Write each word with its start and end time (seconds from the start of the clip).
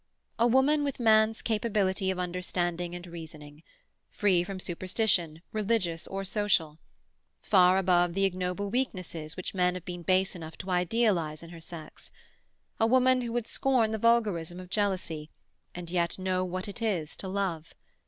A 0.39 0.47
woman 0.47 0.83
with 0.83 0.99
man's 0.99 1.43
capability 1.43 2.09
of 2.09 2.17
understanding 2.17 2.95
and 2.95 3.05
reasoning; 3.05 3.61
free 4.09 4.43
from 4.43 4.59
superstition, 4.59 5.43
religious 5.51 6.07
or 6.07 6.25
social; 6.25 6.79
far 7.43 7.77
above 7.77 8.15
the 8.15 8.25
ignoble 8.25 8.71
weaknesses 8.71 9.37
which 9.37 9.53
men 9.53 9.75
have 9.75 9.85
been 9.85 10.01
base 10.01 10.35
enough 10.35 10.57
to 10.57 10.71
idealize 10.71 11.43
in 11.43 11.51
her 11.51 11.61
sex. 11.61 12.09
A 12.79 12.87
woman 12.87 13.21
who 13.21 13.31
would 13.33 13.45
scorn 13.45 13.91
the 13.91 13.99
vulgarism 13.99 14.59
of 14.59 14.71
jealousy, 14.71 15.29
and 15.75 15.91
yet 15.91 16.17
know 16.17 16.43
what 16.43 16.67
it 16.67 16.81
is 16.81 17.15
to 17.17 17.27
love. 17.27 17.75